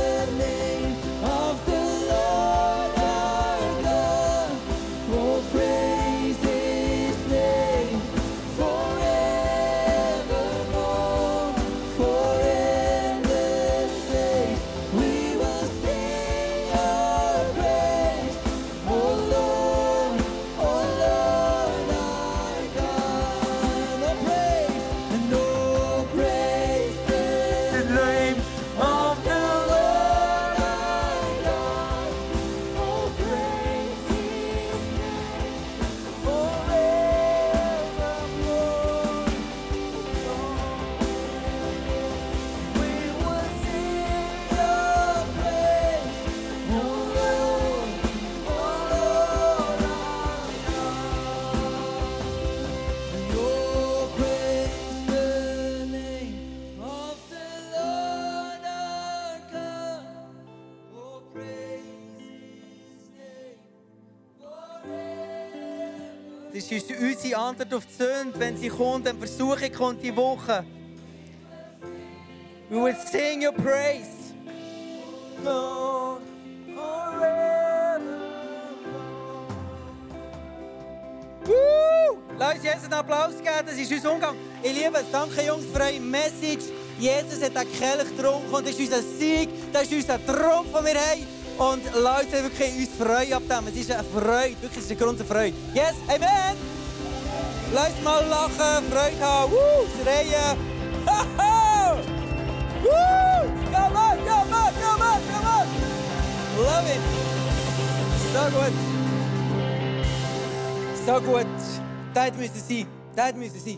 unsere 67.27 67.41
Antwort 67.41 67.73
auf 67.73 67.85
die 67.85 68.03
Sünde, 68.03 68.39
wenn 68.39 68.57
sie 68.57 68.69
kommt, 68.69 69.05
wenn 69.05 69.17
Versuche 69.17 69.69
kommt 69.69 70.03
die 70.03 70.15
Woche. 70.15 70.63
We 72.69 72.77
will 72.77 72.95
sing 73.11 73.45
your 73.45 73.53
praise. 73.53 74.33
Lord. 75.43 76.21
Woo! 81.45 82.17
Lass 82.37 82.55
uns 82.55 82.63
jetzt 82.63 82.83
einen 82.83 82.93
Applaus 82.93 83.37
geben, 83.37 83.65
das 83.65 83.75
ist 83.77 83.91
unser 83.91 84.11
Umgang. 84.11 84.35
Ich 84.61 84.73
liebe 84.73 84.97
es, 84.97 85.09
danke 85.11 85.45
Jungs 85.45 85.65
für 85.73 85.81
eure 85.81 85.99
Message. 85.99 86.65
Jesus 86.99 87.41
hat 87.41 87.55
den 87.55 87.71
Kelch 87.71 88.15
getrunken 88.15 88.53
und 88.53 88.67
das 88.67 88.73
ist 88.73 88.79
unser 88.81 89.01
Sieg, 89.01 89.49
das 89.71 89.83
ist 89.83 89.93
unser 89.93 90.25
Trunk, 90.25 90.67
den 90.73 90.85
wir 90.85 90.95
haben. 90.95 91.27
Und 91.57 91.85
uns 91.85 92.31
wirklich 92.31 92.75
uns 92.77 92.89
freuen 92.97 93.33
ab 93.33 93.43
dem. 93.49 93.67
Es 93.67 93.75
ist 93.75 93.91
eine 93.91 94.03
Freude, 94.03 94.61
wirklich, 94.61 94.77
es 94.77 94.85
ist 94.85 94.91
ein 94.91 94.97
Grund 94.97 95.17
zur 95.17 95.27
Freude. 95.27 95.55
Yes, 95.73 95.95
Amen! 96.07 96.76
Lass 97.73 97.89
uns 97.89 98.01
mal 98.01 98.25
lachen, 98.25 98.91
Freude 98.91 99.19
haben, 99.19 99.51
Woo! 99.51 99.87
schreien. 100.01 100.57
Haha! 101.05 101.97
Woo! 102.81 102.89
Come 103.73 103.97
on, 103.97 104.17
come 104.25 104.53
on, 104.53 104.73
come 104.81 105.03
on, 105.03 105.21
come 105.27 105.47
on! 105.47 105.67
Love 106.63 106.87
it! 106.87 107.01
So 108.33 108.43
gut! 108.51 108.97
So 111.05 111.21
gut. 111.21 111.47
Das 112.13 112.37
müssen 112.37 112.61
sein. 112.67 112.87
Das 113.15 113.33
müssen 113.35 113.59
sein. 113.59 113.77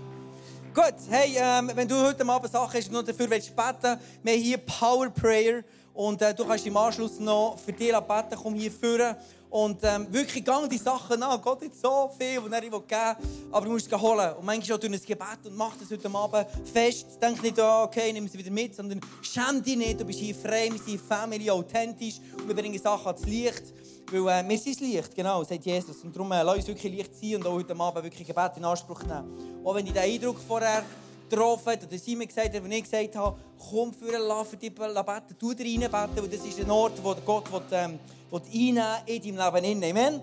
Gut, 0.73 0.93
hey, 1.09 1.35
ähm, 1.37 1.71
wenn 1.73 1.87
du 1.87 1.95
heute 1.95 2.27
Abend 2.27 2.51
Sachen 2.51 2.71
hast 2.71 2.87
und 2.87 2.93
noch 2.93 3.03
dafür 3.03 3.29
willst 3.29 3.55
beten, 3.55 3.99
wir 4.23 4.33
haben 4.33 4.41
hier 4.41 4.57
Power 4.59 5.09
Prayer 5.09 5.63
und 5.95 6.21
äh, 6.21 6.33
du 6.33 6.45
kannst 6.45 6.65
im 6.67 6.77
Anschluss 6.77 7.19
noch 7.19 7.57
für 7.57 7.73
dich 7.73 7.91
beten, 7.91 8.39
komm 8.41 8.53
hier 8.53 8.71
führen 8.71 9.15
und 9.49 9.79
ähm, 9.83 10.07
wirklich 10.11 10.45
gang 10.45 10.69
die 10.69 10.77
Sachen 10.77 11.21
an. 11.23 11.41
Gott 11.41 11.63
hat 11.63 11.75
so 11.75 12.11
viel, 12.17 12.43
was 12.43 12.51
er 12.51 12.61
dir 12.61 12.69
geben 12.69 12.83
will, 12.89 13.49
aber 13.51 13.65
du 13.65 13.71
musst 13.71 13.91
es 13.91 13.99
holen. 13.99 14.33
Und 14.35 14.45
manchmal 14.45 14.77
auch 14.77 14.79
durch 14.79 14.93
ein 14.93 14.99
Gebet 14.99 15.45
und 15.45 15.55
mach 15.55 15.75
das 15.75 15.89
heute 15.89 16.09
Abend 16.13 16.47
fest. 16.71 17.17
Denk 17.21 17.41
nicht, 17.41 17.57
oh, 17.59 17.83
okay, 17.83 18.13
nimm 18.13 18.27
sie 18.27 18.37
wieder 18.37 18.51
mit, 18.51 18.75
sondern 18.75 19.01
schäm 19.21 19.63
dich 19.63 19.77
nicht. 19.77 19.99
Du 19.99 20.05
bist 20.05 20.19
hier 20.19 20.35
frei, 20.35 20.69
wir 20.71 20.79
sind 20.79 21.01
Family, 21.01 21.49
authentisch 21.49 22.19
und 22.37 22.47
wir 22.47 22.55
bringen 22.55 22.79
Sachen 22.79 23.07
ans 23.07 23.25
Licht. 23.25 23.73
Weil 24.11 24.45
äh, 24.45 24.49
wir 24.49 24.57
sind 24.57 24.79
Licht, 24.81 25.15
genau, 25.15 25.43
sagt 25.43 25.65
Jesus. 25.65 26.03
Und 26.03 26.15
darum 26.15 26.31
äh, 26.31 26.43
lass 26.43 26.57
uns 26.57 26.67
wirklich 26.67 26.93
Licht 26.93 27.15
sein 27.15 27.35
und 27.35 27.47
auch 27.47 27.53
heute 27.53 27.75
Abend 27.75 28.03
wirklich 28.03 28.27
Gebet 28.27 28.51
in 28.57 28.65
Anspruch 28.65 29.01
nehmen. 29.03 29.63
Auch 29.63 29.75
wenn 29.75 29.85
ich 29.85 29.93
den 29.93 30.03
Eindruck 30.03 30.37
vorher 30.47 30.83
getroffen 31.29 31.71
hat, 31.71 31.83
oder 31.83 31.97
Simon 31.97 32.27
gesagt 32.27 32.53
hat, 32.53 32.63
wenn 32.63 32.71
ich 32.71 32.83
gesagt 32.83 33.15
habe, 33.15 33.37
komm 33.69 33.93
für 33.93 34.17
lass 34.17 34.47
für 34.49 34.57
dich 34.57 34.73
beten, 34.73 35.35
tu 35.39 35.53
dir 35.53 35.65
rein 35.65 35.91
beten, 35.91 36.23
weil 36.23 36.29
das 36.29 36.45
ist 36.45 36.59
ein 36.59 36.71
Ort, 36.71 37.03
wo 37.03 37.15
Gott 37.25 37.51
will, 37.51 37.61
ähm, 37.71 37.99
will 38.31 38.41
in 38.51 38.75
deinem 38.75 39.53
Leben. 39.63 39.83
Amen? 39.83 40.21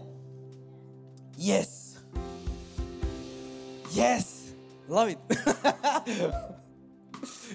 Yes! 1.37 1.95
Yes! 3.93 4.27
Love 4.89 5.13
it! 5.13 5.19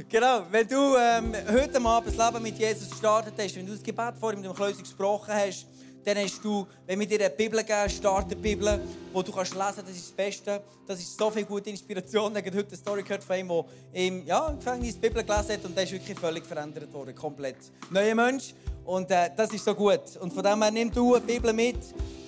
Genau, 0.10 0.44
wenn 0.50 0.68
du 0.68 0.96
ähm, 0.98 1.34
heute 1.50 1.82
Abend 1.82 2.18
das 2.18 2.26
Leben 2.34 2.44
mit 2.44 2.58
Jesus 2.58 2.90
gestartet 2.90 3.34
hast, 3.38 3.56
wenn 3.56 3.66
du 3.66 3.74
das 3.74 3.84
Gebet 3.84 4.16
vor 4.20 4.34
ihm 4.34 4.42
dem 4.42 4.54
Klöser 4.54 4.82
gesprochen 4.82 5.34
hast, 5.34 5.68
dann 6.06 6.18
hast 6.18 6.44
du, 6.44 6.68
wenn 6.86 7.00
wir 7.00 7.08
dir 7.08 7.20
eine 7.20 7.30
Bibel 7.30 7.64
geben, 7.64 7.90
starte 7.90 8.36
Bibel, 8.36 8.80
wo 9.14 9.22
du 9.22 9.32
kannst 9.32 9.54
lesen, 9.54 9.84
das 9.86 9.96
ist 9.96 10.10
das 10.10 10.12
Beste. 10.12 10.62
Das 10.88 11.00
ist 11.00 11.18
so 11.18 11.30
viel 11.30 11.46
gute 11.46 11.70
Inspiration. 11.70 12.36
Ich 12.42 12.46
habe 12.46 12.58
heute 12.58 12.68
eine 12.70 12.78
Story 12.78 13.04
gehört 13.04 13.24
von 13.24 13.38
ihm, 13.38 13.48
der 13.48 13.66
im, 13.94 14.26
ja, 14.26 14.50
Gefängnis 14.52 14.96
die 14.96 15.02
Bibel 15.02 15.24
gelesen 15.24 15.54
hat 15.54 15.66
und 15.66 15.76
der 15.76 15.84
ist 15.84 15.92
wirklich 15.92 16.18
völlig 16.18 16.46
verändert 16.46 16.92
worden, 16.92 17.14
komplett. 17.14 17.58
Neuer 17.90 18.16
Mensch 18.16 18.54
und 18.86 19.12
äh, 19.12 19.30
das 19.36 19.54
ist 19.54 19.64
so 19.64 19.76
gut. 19.76 20.18
Und 20.20 20.34
von 20.34 20.44
dem 20.44 20.62
her, 20.62 20.72
nimm 20.72 20.92
du 20.92 21.16
eine 21.16 21.26
Bibel 21.26 21.54
mit. 21.54 21.78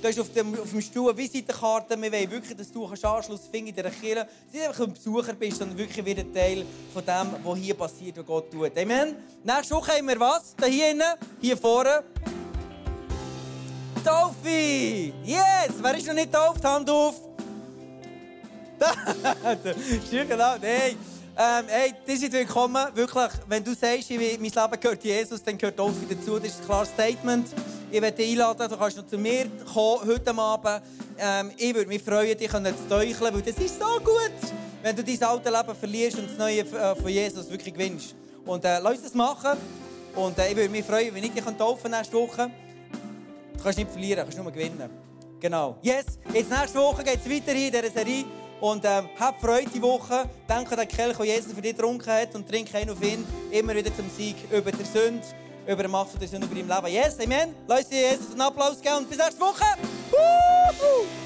Du 0.01 0.07
hast 0.07 0.19
auf 0.19 0.31
dem, 0.33 0.59
auf 0.59 0.69
dem 0.69 0.81
Stuhl 0.81 1.09
eine 1.09 1.17
Visitenkarte. 1.17 1.99
Wir 2.01 2.11
wollen 2.11 2.31
wirklich, 2.31 2.55
dass 2.55 2.71
du 2.71 2.87
kannst 2.87 3.05
Anschluss 3.05 3.47
finden 3.47 3.69
in 3.69 3.75
dieser 3.75 3.89
Kirche. 3.89 4.27
Dass 4.27 4.61
du 4.61 4.67
einfach 4.67 4.83
ein 4.85 4.93
Besucher 4.93 5.33
bist, 5.33 5.57
sondern 5.57 5.77
wirklich 5.77 6.05
wieder 6.05 6.31
Teil 6.31 6.65
von 6.93 7.03
dem, 7.05 7.43
was 7.43 7.57
hier 7.57 7.73
passiert, 7.73 8.17
was 8.17 8.25
Gott 8.25 8.51
tut. 8.51 8.77
Amen. 8.77 9.15
Nächste 9.43 9.75
Woche 9.75 9.93
haben 9.93 10.07
wir 10.07 10.19
was? 10.19 10.55
Da 10.55 10.67
hier 10.67 10.91
innen, 10.91 11.13
hier 11.41 11.57
vorne. 11.57 12.03
Taufe! 14.03 15.13
Yes! 15.23 15.71
Wer 15.81 15.97
ist 15.97 16.07
noch 16.07 16.13
nicht 16.13 16.31
getauft? 16.31 16.63
Hand 16.65 16.89
auf! 16.89 17.15
Schön 20.09 20.27
genau. 20.27 20.55
Hey, 20.59 20.97
ähm, 21.37 21.65
hey, 21.67 21.93
die 22.05 22.17
sind 22.17 22.33
willkommen. 22.33 22.85
Wirklich, 22.93 23.29
wenn 23.47 23.63
du 23.63 23.73
sagst, 23.73 24.11
ich 24.11 24.17
mein 24.19 24.41
Leben 24.41 24.79
gehört 24.81 25.03
Jesus, 25.03 25.41
dann 25.41 25.57
gehört 25.57 25.77
Taufe 25.77 26.05
dazu. 26.09 26.37
Das 26.37 26.49
ist 26.49 26.59
ein 26.59 26.65
klares 26.65 26.89
Statement. 26.89 27.47
Ich 27.91 28.01
werde 28.01 28.17
dich 28.17 28.31
einladen, 28.31 28.69
du 28.69 28.77
kannst 28.77 28.97
noch 28.97 29.07
zu 29.07 29.17
mir 29.17 29.45
kommen 29.73 30.05
heute 30.05 30.37
Abend. 30.37 30.81
Ähm, 31.17 31.51
ich 31.55 31.73
würde 31.73 31.87
mich 31.87 32.03
freuen, 32.03 32.37
dich 32.37 32.51
zu 32.51 32.89
teucheln, 32.89 33.33
weil 33.33 33.41
das 33.41 33.57
ist 33.57 33.79
so 33.79 33.99
gut. 34.03 34.31
wenn 34.81 34.95
du 34.97 35.03
dein 35.03 35.23
alte 35.23 35.49
Leben 35.49 35.75
verlierst 35.79 36.17
und 36.17 36.29
das 36.29 36.37
neue 36.37 36.59
äh, 36.59 36.95
von 36.95 37.07
Jesus 37.07 37.49
wirklich 37.49 37.73
gewinnst. 37.73 38.15
Und 38.45 38.65
äh, 38.65 38.79
lass 38.79 38.95
uns 38.95 39.03
das 39.03 39.13
machen. 39.13 39.57
Und 40.13 40.37
äh, 40.37 40.49
ich 40.49 40.55
würde 40.57 40.69
mich 40.69 40.85
freuen, 40.85 41.15
wenn 41.15 41.23
ich 41.23 41.31
dich 41.31 41.43
taufen 41.57 41.89
nächste 41.89 42.17
Woche. 42.17 42.51
Du 43.63 43.67
kannst 43.67 43.79
nicht 43.79 43.91
verlieren, 43.91 44.17
du 44.17 44.23
kannst 44.23 44.37
nur 44.37 44.51
gewinnen. 44.51 44.89
Genau. 45.39 45.77
Yes, 45.81 46.19
jetzt 46.33 46.51
nächste 46.51 46.79
Woche 46.79 47.01
geht 47.01 47.19
es 47.25 47.31
weiter 47.31 47.53
in 47.53 47.71
dieser 47.71 47.89
Serie. 47.89 48.25
Und 48.59 48.83
ähm, 48.83 49.07
hab 49.17 49.39
Freude 49.39 49.69
die 49.73 49.81
Woche. 49.81 50.29
Denke 50.49 50.71
an 50.71 50.79
den 50.79 50.87
Kelch, 50.89 51.15
den 51.15 51.25
Jesus 51.25 51.53
für 51.53 51.61
dich 51.61 51.73
getrunken 51.73 52.11
hat. 52.11 52.35
Und 52.35 52.45
trink 52.45 52.75
einen 52.75 52.89
auf 52.89 53.01
ihn. 53.01 53.25
Immer 53.51 53.73
wieder 53.73 53.95
zum 53.95 54.09
Sieg 54.09 54.35
über 54.51 54.69
die 54.69 54.83
Sünde, 54.83 55.25
über 55.65 55.81
die 55.81 55.87
Macht 55.87 56.21
der 56.21 56.27
Sünde 56.27 56.45
über 56.45 56.55
dein 56.55 56.67
Leben. 56.67 56.93
Yes, 56.93 57.17
Amen. 57.21 57.55
Lass 57.65 57.87
dir 57.87 58.01
Jesus 58.11 58.31
einen 58.31 58.41
Applaus 58.41 58.81
geben 58.81 58.97
und 58.97 59.09
bis 59.09 59.17
nächste 59.17 59.39
Woche. 59.39 59.63
Woohoo! 60.11 61.22